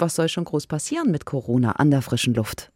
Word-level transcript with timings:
was 0.00 0.16
soll 0.16 0.28
schon 0.28 0.44
groß 0.44 0.66
passieren 0.66 1.10
mit 1.10 1.24
Corona 1.24 1.72
an 1.72 1.90
der 1.90 2.02
frischen 2.02 2.34
Luft? 2.34 2.70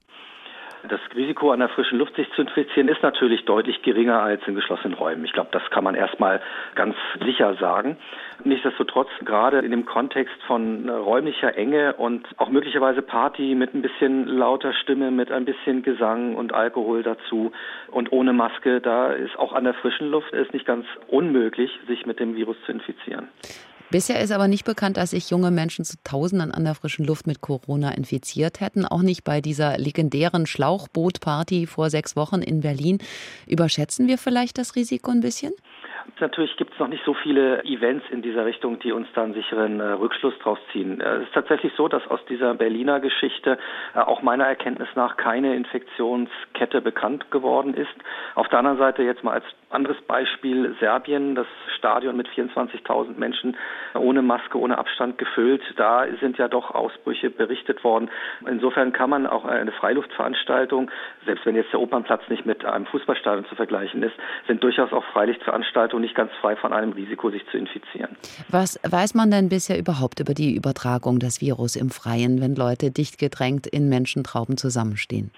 Das 0.89 1.01
Risiko 1.15 1.52
an 1.52 1.60
der 1.60 1.68
frischen 1.68 1.98
Luft 1.98 2.17
sich 2.17 2.29
zu 2.33 2.42
infizieren 2.42 2.88
ist 2.88 3.02
natürlich 3.02 3.45
deutlich 3.45 3.83
geringer 3.83 4.21
als 4.21 4.42
in 4.48 4.56
geschlossenen 4.56 4.95
Räumen. 4.95 5.24
Ich 5.24 5.32
glaube, 5.32 5.50
das 5.53 5.62
kann 5.71 5.85
man 5.85 5.95
erstmal 5.95 6.40
ganz 6.74 6.96
sicher 7.24 7.54
sagen. 7.54 7.96
Nichtsdestotrotz, 8.43 9.08
gerade 9.24 9.61
in 9.61 9.71
dem 9.71 9.85
Kontext 9.85 10.35
von 10.46 10.88
räumlicher 10.88 11.56
Enge 11.56 11.95
und 11.95 12.27
auch 12.38 12.48
möglicherweise 12.48 13.00
Party 13.00 13.54
mit 13.54 13.75
ein 13.75 13.83
bisschen 13.83 14.27
lauter 14.27 14.73
Stimme, 14.73 15.13
mit 15.13 15.31
ein 15.31 15.45
bisschen 15.45 15.85
Gesang 15.85 16.34
und 16.34 16.52
Alkohol 16.52 17.05
dazu 17.05 17.52
und 17.93 18.11
ohne 18.11 18.33
Maske, 18.33 18.80
da 18.80 19.12
ist 19.12 19.39
auch 19.39 19.52
an 19.52 19.65
der 19.65 19.75
frischen 19.75 20.11
Luft 20.11 20.33
ist 20.33 20.52
nicht 20.52 20.66
ganz 20.66 20.84
unmöglich, 21.07 21.70
sich 21.87 22.07
mit 22.07 22.19
dem 22.19 22.34
Virus 22.34 22.57
zu 22.66 22.73
infizieren. 22.73 23.29
Bisher 23.93 24.23
ist 24.23 24.33
aber 24.33 24.48
nicht 24.48 24.65
bekannt, 24.65 24.97
dass 24.97 25.11
sich 25.11 25.29
junge 25.29 25.51
Menschen 25.51 25.84
zu 25.84 25.98
Tausenden 26.02 26.51
an 26.51 26.65
der 26.65 26.75
frischen 26.75 27.05
Luft 27.05 27.27
mit 27.27 27.43
Corona 27.43 27.91
infiziert 27.93 28.62
hätten. 28.62 28.87
Auch 28.87 29.02
nicht 29.02 29.23
bei 29.23 29.43
dieser 29.43 29.77
legendären 29.77 30.47
Schlauchbootparty 30.47 31.66
vor 31.66 31.91
sechs 31.91 32.16
Wochen 32.16 32.41
in 32.41 32.63
Berlin. 32.63 33.01
Überschätzen 33.47 34.09
wir 34.09 34.16
vielleicht 34.16 34.57
das 34.57 34.77
Risiko 34.77 35.11
ein 35.11 35.21
bisschen? 35.21 35.52
Natürlich 36.21 36.57
gibt 36.57 36.73
es 36.73 36.79
noch 36.79 36.89
nicht 36.89 37.05
so 37.05 37.15
viele 37.15 37.65
Events 37.65 38.05
in 38.11 38.23
dieser 38.23 38.45
Richtung, 38.45 38.79
die 38.79 38.93
uns 38.93 39.09
da 39.15 39.25
einen 39.25 39.35
sicheren 39.35 39.80
äh, 39.80 39.93
Rückschluss 39.93 40.35
draus 40.43 40.59
ziehen. 40.73 41.01
Äh, 41.01 41.16
es 41.16 41.23
ist 41.24 41.35
tatsächlich 41.35 41.73
so, 41.77 41.88
dass 41.88 42.07
aus 42.09 42.21
dieser 42.29 42.55
Berliner 42.55 43.01
Geschichte 43.01 43.59
äh, 43.95 43.99
auch 43.99 44.23
meiner 44.23 44.45
Erkenntnis 44.45 44.88
nach 44.95 45.16
keine 45.16 45.55
Infektionskette 45.57 46.80
bekannt 46.80 47.30
geworden 47.30 47.74
ist. 47.74 47.93
Auf 48.37 48.49
der 48.49 48.61
anderen 48.61 48.79
Seite 48.79 49.02
jetzt 49.02 49.24
mal 49.24 49.33
als 49.33 49.45
anderes 49.73 50.01
Beispiel 50.03 50.75
Serbien, 50.81 51.35
das 51.35 51.47
Stadion 51.77 52.17
mit 52.17 52.29
24.000 52.29 53.19
Menschen 53.19 53.57
ohne 53.95 54.23
Maske, 54.23 54.59
ohne 54.59 54.79
Abstand 54.79 55.19
gefüllt. 55.19 55.63
Da 55.77 56.07
sind 56.21 56.39
ja 56.39 56.49
doch 56.49 56.71
Ausbrüche 56.71 57.30
berichtet 57.30 57.83
worden. 57.85 58.11
Insofern 58.47 58.93
kann 58.93 59.11
man 59.11 59.27
auch 59.27 59.45
eine 59.45 59.73
Freiluftveranstaltung, 59.73 60.91
selbst 61.27 61.45
wenn 61.46 61.57
jetzt 61.57 61.73
der 61.73 61.80
Opernplatz 61.80 62.23
nicht 62.29 62.46
mit 62.46 62.65
einem 62.65 62.87
Fußballstadion 62.87 63.46
zu 63.46 63.55
vergleichen 63.55 64.02
ist, 64.02 64.14
sind 64.46 64.62
durchaus 64.62 64.92
auch 64.92 65.05
Freilichtveranstaltungen 65.12 66.02
nicht 66.02 66.14
ganz 66.14 66.33
frei 66.41 66.56
von 66.56 66.72
einem 66.72 66.92
Risiko, 66.92 67.30
sich 67.30 67.44
zu 67.50 67.58
infizieren. 67.58 68.16
Was 68.48 68.78
weiß 68.89 69.14
man 69.14 69.30
denn 69.30 69.48
bisher 69.48 69.78
überhaupt 69.78 70.20
über 70.20 70.34
die 70.34 70.55
Übertragung 70.55 71.18
des 71.18 71.41
Virus 71.41 71.77
im 71.77 71.91
Freien, 71.91 72.41
wenn 72.41 72.55
Leute 72.55 72.91
dicht 72.91 73.18
gedrängt 73.18 73.66
in 73.66 73.89
Menschentrauben 73.89 74.56
zusammenstehen? 74.56 75.30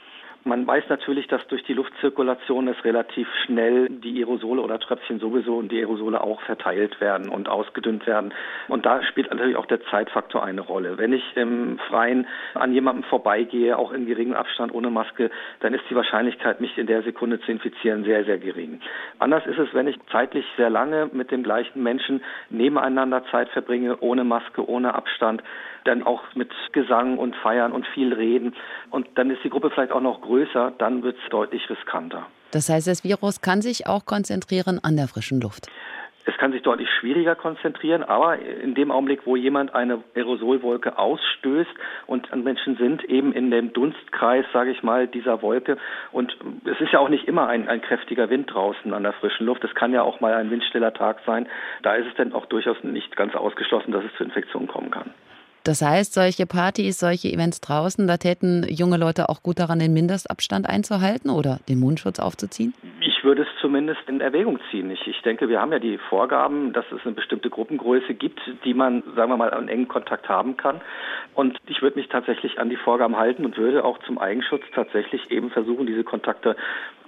Man 0.47 0.67
weiß 0.67 0.85
natürlich, 0.91 1.27
dass 1.27 1.47
durch 1.47 1.63
die 1.65 1.73
Luftzirkulation 1.73 2.69
es 2.69 2.85
relativ 2.85 3.27
schnell 3.47 3.89
die 3.89 4.19
Aerosole 4.19 4.61
oder 4.61 4.79
Tröpfchen 4.79 5.19
sowieso 5.19 5.57
und 5.57 5.73
die 5.73 5.79
Aerosole 5.79 6.21
auch 6.21 6.43
verteilt 6.43 7.01
werden 7.01 7.31
und 7.31 7.49
ausgedünnt 7.49 8.07
werden. 8.07 8.35
Und 8.69 8.85
da 8.85 9.03
spielt 9.05 9.31
natürlich 9.31 9.57
auch 9.57 9.65
der 9.65 9.83
Zeitfaktor 9.87 10.45
eine 10.45 10.61
Rolle. 10.61 10.99
Wenn 10.99 11.15
ich 11.15 11.25
im 11.35 11.79
Freien 11.89 12.27
an 12.53 12.75
jemandem 12.75 13.05
vorbeigehe, 13.05 13.79
auch 13.79 13.91
in 13.91 14.05
geringem 14.05 14.35
Abstand 14.35 14.75
ohne 14.75 14.91
Maske, 14.91 15.31
dann 15.61 15.73
ist 15.73 15.85
die 15.89 15.97
Wahrscheinlichkeit, 15.97 16.61
mich 16.61 16.77
in 16.77 16.89
der 16.89 17.03
Sekunde 17.03 17.41
zu 17.41 17.51
infizieren, 17.51 18.05
sehr, 18.05 18.27
sehr 18.27 18.37
gering. 18.37 18.81
Anders 19.21 19.47
ist 19.47 19.59
es, 19.59 19.73
wenn 19.73 19.89
ich 19.89 19.97
zeitlich 20.13 20.45
sehr 20.59 20.69
lange 20.69 21.09
mit 21.11 21.31
dem 21.31 21.43
gleichen 21.43 21.83
Menschen 21.83 22.23
nebeneinander 22.51 23.25
Zeit 23.31 23.49
verbringe, 23.49 23.97
ohne 24.01 24.25
Maske, 24.25 24.69
ohne 24.69 24.95
Abstand, 24.95 25.43
dann 25.85 26.03
auch 26.03 26.23
mit 26.35 26.51
Gesang 26.73 27.19
und 27.19 27.37
Feiern 27.37 27.73
und 27.73 27.87
viel 27.89 28.13
Reden. 28.13 28.55
Und 28.91 29.07
dann 29.17 29.31
ist 29.31 29.45
die 29.45 29.51
Gruppe 29.51 29.71
vielleicht 29.71 29.93
auch 29.93 30.01
noch 30.01 30.21
größer, 30.21 30.34
dann 30.79 31.03
wird 31.03 31.17
es 31.23 31.31
deutlich 31.31 31.69
riskanter. 31.71 32.27
Das 32.51 32.69
heißt, 32.69 32.87
das 32.87 33.03
Virus 33.03 33.41
kann 33.41 33.63
sich 33.63 33.87
auch 33.87 34.07
konzentrieren 34.07 34.79
an 34.83 34.97
der 34.97 35.09
frischen 35.09 35.41
Luft. 35.41 35.67
Es 36.27 36.39
kann 36.39 36.53
sich 36.53 36.63
deutlich 36.63 36.89
schwieriger 36.89 37.35
konzentrieren, 37.35 38.03
aber 38.03 38.39
in 38.39 38.75
dem 38.75 38.91
Augenblick, 38.91 39.27
wo 39.27 39.37
jemand 39.37 39.75
eine 39.75 40.03
Aerosolwolke 40.15 40.97
ausstößt 40.99 41.71
und 42.07 42.35
Menschen 42.45 42.77
sind 42.77 43.05
eben 43.05 43.33
in 43.33 43.51
dem 43.51 43.75
Dunstkreis, 43.75 44.47
sage 44.53 44.71
ich 44.71 44.83
mal, 44.83 45.07
dieser 45.07 45.43
Wolke. 45.43 45.77
Und 46.13 46.35
es 46.65 46.81
ist 46.81 46.93
ja 46.93 47.01
auch 47.01 47.11
nicht 47.11 47.29
immer 47.29 47.49
ein, 47.49 47.69
ein 47.69 47.83
kräftiger 47.83 48.31
Wind 48.31 48.53
draußen 48.53 48.95
an 48.95 49.03
der 49.03 49.13
frischen 49.13 49.45
Luft. 49.45 49.65
Es 49.65 49.75
kann 49.75 49.93
ja 49.93 50.03
auch 50.03 50.21
mal 50.21 50.33
ein 50.33 50.51
windstiller 50.51 50.95
Tag 50.95 51.19
sein. 51.27 51.47
Da 51.83 51.95
ist 51.95 52.07
es 52.07 52.15
dann 52.15 52.33
auch 52.33 52.47
durchaus 52.47 52.83
nicht 52.83 53.17
ganz 53.17 53.35
ausgeschlossen, 53.35 53.93
dass 53.93 54.05
es 54.05 54.15
zu 54.17 54.25
Infektionen 54.25 54.69
kommen 54.69 54.91
kann. 54.91 55.13
Das 55.65 55.81
heißt, 55.81 56.13
solche 56.13 56.45
Partys, 56.45 56.99
solche 56.99 57.33
Events 57.33 57.63
draußen, 57.63 58.07
da 58.07 58.19
täten 58.19 58.67
junge 58.69 58.99
Leute 58.99 59.31
auch 59.31 59.43
gut 59.43 59.59
daran, 59.59 59.79
den 59.79 59.95
Mindestabstand 59.95 60.69
einzuhalten 60.69 61.31
oder 61.31 61.59
den 61.69 61.81
Mundschutz 61.81 62.19
aufzuziehen? 62.19 62.75
Ich 63.25 63.27
würde 63.27 63.45
es 63.45 63.61
zumindest 63.63 64.03
in 64.07 64.21
Erwägung 64.21 64.61
ziehen. 64.71 64.91
Ich, 64.91 65.07
ich 65.07 65.23
denke, 65.23 65.49
wir 65.49 65.59
haben 65.59 65.73
ja 65.73 65.79
die 65.79 65.97
Vorgaben, 65.97 66.75
dass 66.75 66.85
es 66.93 67.01
eine 67.07 67.15
bestimmte 67.15 67.49
Gruppengröße 67.49 68.13
gibt, 68.13 68.39
die 68.67 68.75
man, 68.75 69.03
sagen 69.17 69.31
wir 69.31 69.39
mal, 69.39 69.51
einen 69.51 69.69
engen 69.69 69.89
Kontakt 69.89 70.29
haben 70.29 70.59
kann. 70.59 70.83
Und 71.35 71.57
ich 71.67 71.81
würde 71.81 71.99
mich 71.99 72.11
tatsächlich 72.11 72.59
an 72.59 72.69
die 72.69 72.77
Vorgaben 72.77 73.17
halten 73.17 73.47
und 73.47 73.57
würde 73.57 73.83
auch 73.83 73.99
zum 74.01 74.19
Eigenschutz 74.19 74.63
tatsächlich 74.75 75.31
eben 75.31 75.51
versuchen, 75.51 75.87
diese 75.87 76.05
Kontakte 76.05 76.55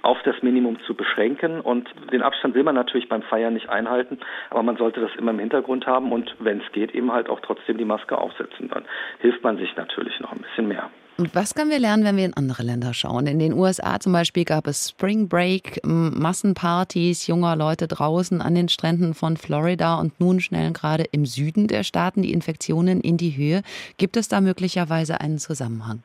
auf 0.01 0.17
das 0.23 0.41
Minimum 0.41 0.79
zu 0.87 0.95
beschränken. 0.95 1.61
Und 1.61 1.87
den 2.11 2.23
Abstand 2.23 2.55
will 2.55 2.63
man 2.63 2.73
natürlich 2.73 3.09
beim 3.09 3.21
Feiern 3.21 3.53
nicht 3.53 3.69
einhalten, 3.69 4.17
aber 4.49 4.63
man 4.63 4.77
sollte 4.77 4.99
das 4.99 5.15
immer 5.17 5.29
im 5.29 5.39
Hintergrund 5.39 5.85
haben 5.85 6.11
und 6.11 6.35
wenn 6.39 6.61
es 6.61 6.71
geht, 6.71 6.95
eben 6.95 7.13
halt 7.13 7.29
auch 7.29 7.41
trotzdem 7.41 7.77
die 7.77 7.85
Maske 7.85 8.17
aufsetzen. 8.17 8.69
Dann 8.69 8.85
hilft 9.19 9.43
man 9.43 9.57
sich 9.59 9.75
natürlich 9.75 10.19
noch 10.19 10.31
ein 10.31 10.41
bisschen 10.41 10.67
mehr. 10.67 10.89
Und 11.17 11.33
was 11.33 11.55
können 11.55 11.71
wir 11.71 11.79
lernen, 11.79 12.03
wenn 12.03 12.15
wir 12.15 12.25
in 12.25 12.35
andere 12.35 12.61
Länder 12.61 12.93
schauen? 12.93 13.25
In 13.25 13.39
den 13.39 13.53
USA 13.53 13.99
zum 13.99 14.13
Beispiel 14.13 14.45
gab 14.45 14.67
es 14.67 14.89
Spring 14.89 15.27
Break, 15.27 15.79
Massenpartys 15.83 17.25
junger 17.25 17.55
Leute 17.55 17.87
draußen 17.87 18.39
an 18.39 18.53
den 18.53 18.69
Stränden 18.69 19.15
von 19.15 19.35
Florida 19.35 19.95
und 19.95 20.19
nun 20.19 20.39
schnellen 20.39 20.73
gerade 20.73 21.05
im 21.05 21.25
Süden 21.25 21.67
der 21.67 21.83
Staaten 21.83 22.21
die 22.21 22.31
Infektionen 22.31 23.01
in 23.01 23.17
die 23.17 23.35
Höhe. 23.35 23.63
Gibt 23.97 24.15
es 24.15 24.27
da 24.27 24.41
möglicherweise 24.41 25.19
einen 25.19 25.39
Zusammenhang? 25.39 26.03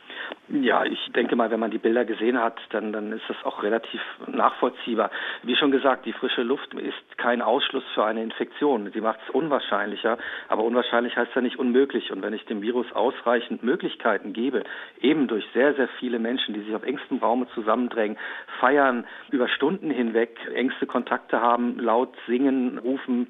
Ja, 0.61 0.85
ich 0.85 1.11
denke 1.15 1.35
mal, 1.35 1.51
wenn 1.51 1.61
man 1.61 1.71
die 1.71 1.79
Bilder 1.79 2.05
gesehen 2.05 2.39
hat, 2.39 2.61
dann, 2.71 2.93
dann 2.93 3.11
ist 3.11 3.25
das 3.27 3.43
auch 3.45 3.63
relativ 3.63 4.03
nachvollziehbar. 4.27 5.11
Wie 5.43 5.57
schon 5.57 5.71
gesagt, 5.71 6.05
die 6.05 6.13
frische 6.13 6.43
Luft 6.43 6.75
ist 6.75 7.17
kein 7.17 7.41
Ausschluss 7.41 7.85
für 7.95 8.05
eine 8.05 8.23
Infektion. 8.23 8.91
Sie 8.93 9.01
macht 9.01 9.21
es 9.27 9.31
unwahrscheinlicher, 9.31 10.19
aber 10.49 10.65
unwahrscheinlich 10.65 11.17
heißt 11.17 11.35
ja 11.35 11.41
nicht 11.41 11.59
unmöglich. 11.59 12.13
Und 12.13 12.21
wenn 12.21 12.35
ich 12.35 12.45
dem 12.45 12.61
Virus 12.61 12.93
ausreichend 12.93 13.63
Möglichkeiten 13.63 14.35
gebe, 14.35 14.65
eben 15.01 15.27
durch 15.27 15.47
sehr, 15.55 15.73
sehr 15.73 15.89
viele 15.99 16.19
Menschen, 16.19 16.53
die 16.53 16.61
sich 16.61 16.75
auf 16.75 16.83
engstem 16.83 17.17
Raume 17.17 17.47
zusammendrängen, 17.55 18.19
feiern, 18.61 19.07
über 19.31 19.49
Stunden 19.49 19.91
hinweg 19.91 20.39
engste 20.55 20.85
Kontakte 20.87 21.41
haben, 21.41 21.79
laut 21.79 22.15
singen, 22.27 22.77
rufen, 22.77 23.29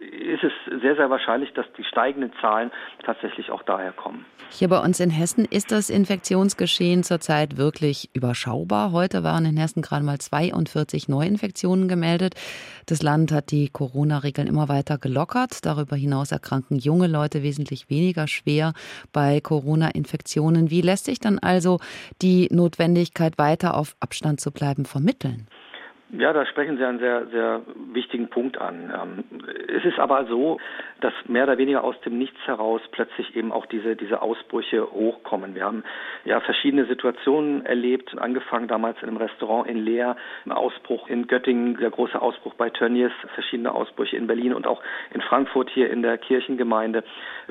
ist 0.00 0.44
es 0.44 0.52
sehr, 0.80 0.96
sehr 0.96 1.10
wahrscheinlich, 1.10 1.52
dass 1.54 1.66
die 1.76 1.84
steigenden 1.84 2.32
Zahlen 2.40 2.70
tatsächlich 3.04 3.50
auch 3.50 3.62
daher 3.62 3.92
kommen. 3.92 4.24
Hier 4.50 4.68
bei 4.68 4.78
uns 4.78 4.98
in 4.98 5.10
Hessen 5.10 5.44
ist 5.44 5.70
das 5.70 5.90
Infektionsgeschehen 5.90 7.02
zurzeit 7.02 7.56
wirklich 7.56 8.10
überschaubar. 8.14 8.92
Heute 8.92 9.22
waren 9.22 9.44
in 9.44 9.56
Hessen 9.56 9.82
gerade 9.82 10.04
mal 10.04 10.18
42 10.18 11.08
Neuinfektionen 11.08 11.88
gemeldet. 11.88 12.34
Das 12.86 13.02
Land 13.02 13.30
hat 13.30 13.50
die 13.50 13.68
Corona-Regeln 13.68 14.48
immer 14.48 14.68
weiter 14.68 14.98
gelockert. 14.98 15.64
Darüber 15.64 15.96
hinaus 15.96 16.32
erkranken 16.32 16.78
junge 16.78 17.06
Leute 17.06 17.42
wesentlich 17.42 17.90
weniger 17.90 18.26
schwer 18.26 18.72
bei 19.12 19.40
Corona-Infektionen. 19.40 20.70
Wie 20.70 20.80
lässt 20.80 21.04
sich 21.04 21.20
dann 21.20 21.38
also 21.38 21.78
die 22.22 22.48
Notwendigkeit, 22.50 23.38
weiter 23.38 23.76
auf 23.76 23.94
Abstand 24.00 24.40
zu 24.40 24.50
bleiben, 24.50 24.84
vermitteln? 24.84 25.46
Ja, 26.12 26.32
da 26.32 26.44
sprechen 26.44 26.76
Sie 26.76 26.84
einen 26.84 26.98
sehr, 26.98 27.26
sehr 27.28 27.62
wichtigen 27.92 28.28
Punkt 28.28 28.60
an. 28.60 28.92
Ähm, 28.92 29.24
es 29.68 29.84
ist 29.84 30.00
aber 30.00 30.24
so, 30.26 30.58
dass 31.00 31.12
mehr 31.28 31.44
oder 31.44 31.56
weniger 31.56 31.84
aus 31.84 31.94
dem 32.00 32.18
Nichts 32.18 32.38
heraus 32.46 32.80
plötzlich 32.90 33.36
eben 33.36 33.52
auch 33.52 33.64
diese, 33.66 33.94
diese 33.94 34.20
Ausbrüche 34.20 34.90
hochkommen. 34.90 35.54
Wir 35.54 35.64
haben 35.64 35.84
ja 36.24 36.40
verschiedene 36.40 36.86
Situationen 36.86 37.64
erlebt, 37.64 38.18
angefangen 38.18 38.66
damals 38.66 39.00
in 39.02 39.08
einem 39.08 39.18
Restaurant 39.18 39.68
in 39.68 39.78
Leer, 39.78 40.16
ein 40.44 40.50
Ausbruch 40.50 41.06
in 41.08 41.28
Göttingen, 41.28 41.76
der 41.76 41.90
große 41.90 42.20
Ausbruch 42.20 42.54
bei 42.54 42.70
Tönnies, 42.70 43.12
verschiedene 43.34 43.72
Ausbrüche 43.72 44.16
in 44.16 44.26
Berlin 44.26 44.52
und 44.52 44.66
auch 44.66 44.82
in 45.14 45.20
Frankfurt 45.20 45.70
hier 45.70 45.90
in 45.90 46.02
der 46.02 46.18
Kirchengemeinde, 46.18 47.04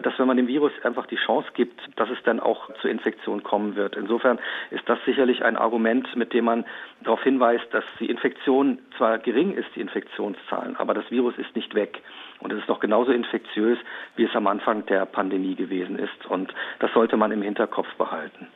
dass 0.03 0.19
wenn 0.19 0.28
man 0.28 0.38
dem 0.38 0.48
Virus 0.48 0.74
einfach 0.84 1.06
die 1.06 1.16
Chance 1.16 1.48
gibt, 1.53 1.80
dass 1.96 2.09
es 2.09 2.22
dann 2.24 2.42
auch 2.42 2.69
zur 2.81 2.90
Infektion 2.90 3.42
kommen 3.42 3.78
wird. 3.78 3.95
Insofern 3.95 4.38
ist 4.69 4.88
das 4.88 5.00
sicherlich 5.06 5.45
ein 5.45 5.56
Argument, 5.56 6.13
mit 6.18 6.33
dem 6.33 6.44
man 6.44 6.66
darauf 7.04 7.24
hinweist, 7.24 7.66
dass 7.72 7.86
die 8.00 8.10
Infektion 8.10 8.49
Infektion 8.50 8.80
zwar 8.98 9.19
gering 9.19 9.54
ist, 9.54 9.68
die 9.75 9.81
Infektionszahlen, 9.81 10.75
aber 10.78 10.96
das 10.96 11.10
Virus 11.12 11.38
ist 11.38 11.56
nicht 11.56 11.75
weg. 11.75 12.01
Und 12.40 12.51
es 12.51 12.60
ist 12.60 12.68
doch 12.68 12.80
genauso 12.80 13.12
infektiös, 13.12 13.78
wie 14.16 14.24
es 14.24 14.36
am 14.36 14.48
Anfang 14.48 14.86
der 14.88 15.06
Pandemie 15.06 15.54
gewesen 15.54 16.00
ist. 16.00 16.25
Und 16.28 16.51
das 16.80 16.92
sollte 16.94 17.16
man 17.16 17.31
im 17.31 17.44
Hinterkopf 17.44 17.94
behalten. 17.96 18.48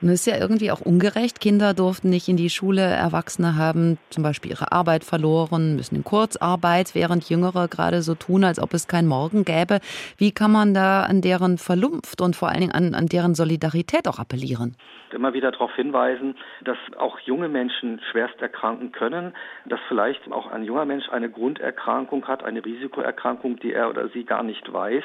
Nun 0.00 0.12
ist 0.12 0.26
ja 0.28 0.36
irgendwie 0.36 0.70
auch 0.70 0.80
ungerecht. 0.80 1.40
Kinder 1.40 1.74
durften 1.74 2.08
nicht 2.08 2.28
in 2.28 2.36
die 2.36 2.50
Schule, 2.50 2.82
Erwachsene 2.82 3.56
haben 3.56 3.98
zum 4.10 4.22
Beispiel 4.22 4.52
ihre 4.52 4.70
Arbeit 4.70 5.02
verloren, 5.02 5.74
müssen 5.74 5.96
in 5.96 6.04
Kurzarbeit, 6.04 6.94
während 6.94 7.28
Jüngere 7.28 7.66
gerade 7.66 8.02
so 8.02 8.14
tun, 8.14 8.44
als 8.44 8.60
ob 8.60 8.74
es 8.74 8.86
kein 8.86 9.08
Morgen 9.08 9.44
gäbe. 9.44 9.80
Wie 10.16 10.30
kann 10.30 10.52
man 10.52 10.72
da 10.72 11.02
an 11.02 11.20
deren 11.20 11.58
Vernunft 11.58 12.20
und 12.20 12.36
vor 12.36 12.48
allen 12.48 12.60
Dingen 12.60 12.72
an, 12.72 12.94
an 12.94 13.06
deren 13.06 13.34
Solidarität 13.34 14.06
auch 14.06 14.20
appellieren? 14.20 14.76
Immer 15.10 15.32
wieder 15.32 15.50
darauf 15.50 15.74
hinweisen, 15.74 16.36
dass 16.62 16.78
auch 16.96 17.18
junge 17.20 17.48
Menschen 17.48 18.00
schwerst 18.12 18.40
erkranken 18.40 18.92
können, 18.92 19.32
dass 19.66 19.80
vielleicht 19.88 20.30
auch 20.30 20.46
ein 20.52 20.62
junger 20.62 20.84
Mensch 20.84 21.08
eine 21.08 21.28
Grunderkrankung 21.28 22.28
hat, 22.28 22.44
eine 22.44 22.64
Risikoerkrankung, 22.64 23.58
die 23.58 23.72
er 23.72 23.90
oder 23.90 24.08
sie 24.10 24.24
gar 24.24 24.44
nicht 24.44 24.72
weiß. 24.72 25.02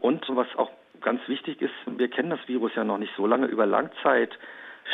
Und 0.00 0.26
was 0.28 0.48
auch 0.56 0.70
ganz 1.00 1.20
wichtig 1.28 1.60
ist, 1.60 1.74
wir 1.86 2.08
kennen 2.08 2.30
das 2.30 2.46
Virus 2.46 2.72
ja 2.74 2.84
noch 2.84 2.98
nicht 2.98 3.12
so 3.16 3.26
lange 3.26 3.46
über 3.46 3.66
Langzeit. 3.66 4.36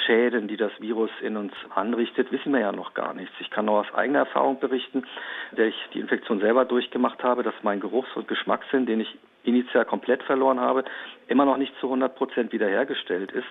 Schäden, 0.05 0.49
die 0.49 0.57
das 0.57 0.73
Virus 0.81 1.11
in 1.23 1.37
uns 1.37 1.53
anrichtet, 1.75 2.31
wissen 2.33 2.53
wir 2.53 2.61
ja 2.61 2.73
noch 2.73 2.95
gar 2.95 3.15
nichts. 3.15 3.35
Ich 3.41 3.51
kann 3.51 3.65
nur 3.65 3.81
aus 3.81 3.95
eigener 3.95 4.21
Erfahrung 4.21 4.61
berichten, 4.61 5.05
der 5.53 5.69
ich 5.69 5.77
die 5.95 6.01
Infektion 6.01 6.41
selber 6.41 6.65
durchgemacht 6.65 7.23
habe, 7.23 7.43
dass 7.43 7.55
mein 7.63 7.81
Geruchs- 7.81 8.15
und 8.15 8.29
Geschmackssinn, 8.29 8.87
den 8.87 9.01
ich 9.01 9.17
initial 9.45 9.85
komplett 9.85 10.23
verloren 10.25 10.61
habe, 10.61 10.85
immer 11.29 11.45
noch 11.45 11.57
nicht 11.57 11.73
zu 11.81 11.87
100 11.87 12.15
Prozent 12.17 12.53
wiederhergestellt 12.53 13.33
ist. 13.33 13.47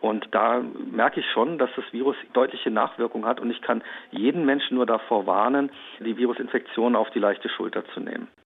Und 0.00 0.28
da 0.32 0.62
merke 0.90 1.20
ich 1.20 1.26
schon, 1.32 1.58
dass 1.58 1.70
das 1.74 1.84
Virus 1.92 2.16
deutliche 2.32 2.70
Nachwirkungen 2.70 3.26
hat 3.26 3.40
und 3.40 3.50
ich 3.50 3.60
kann 3.62 3.82
jeden 4.10 4.44
Menschen 4.44 4.76
nur 4.76 4.86
davor 4.86 5.26
warnen, 5.26 5.70
die 5.98 6.16
Virusinfektion 6.16 6.94
auf 6.94 7.10
die 7.10 7.18
leichte 7.18 7.48
Schulter 7.48 7.84
zu 7.94 8.00
nehmen. 8.00 8.28